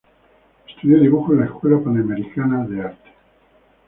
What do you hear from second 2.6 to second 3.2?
de Arte.